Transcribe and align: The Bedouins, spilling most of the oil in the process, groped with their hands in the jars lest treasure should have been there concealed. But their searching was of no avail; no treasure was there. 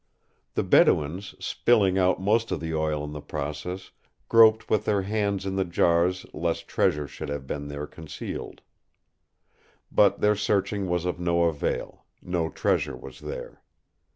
The 0.55 0.63
Bedouins, 0.63 1.35
spilling 1.37 1.93
most 2.17 2.51
of 2.51 2.59
the 2.59 2.73
oil 2.73 3.03
in 3.03 3.11
the 3.11 3.21
process, 3.21 3.91
groped 4.29 4.67
with 4.67 4.85
their 4.85 5.03
hands 5.03 5.45
in 5.45 5.57
the 5.57 5.63
jars 5.63 6.25
lest 6.33 6.67
treasure 6.67 7.07
should 7.07 7.29
have 7.29 7.45
been 7.45 7.67
there 7.67 7.85
concealed. 7.85 8.61
But 9.91 10.19
their 10.19 10.35
searching 10.35 10.87
was 10.89 11.05
of 11.05 11.19
no 11.19 11.43
avail; 11.43 12.05
no 12.19 12.49
treasure 12.49 12.97
was 12.97 13.19
there. 13.19 13.61